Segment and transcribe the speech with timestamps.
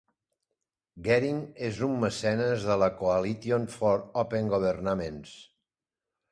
[1.07, 5.39] Geering és un mecenes de la Coalition for Open Governaments.